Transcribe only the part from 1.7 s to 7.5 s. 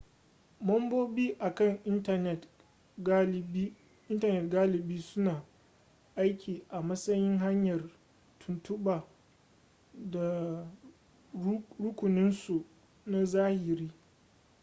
intanet galibi suna aiki a matsayin